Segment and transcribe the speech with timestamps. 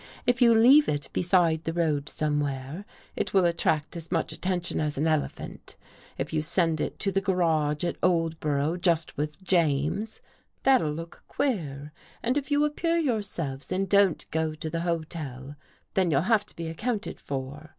[0.25, 4.97] If you leave it beside the road somewhere, it will attract as much attention as
[4.97, 5.75] an elephant.
[6.17, 10.19] If you send it to the garage at Oldbor ough just with James,
[10.63, 11.91] that'll look queer,
[12.23, 15.55] and if you appear yourselves and don't go to the hotel,
[15.93, 17.69] then you'll have to be accounted for.